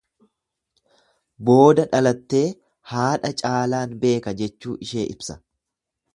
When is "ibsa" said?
5.17-5.39